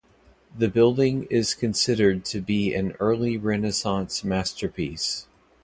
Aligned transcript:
The 0.57 0.67
building 0.67 1.27
is 1.29 1.53
considered 1.53 2.25
to 2.25 2.41
be 2.41 2.73
an 2.73 2.93
Early 2.93 3.37
Renaissance 3.37 4.23
masterpiece. 4.23 5.27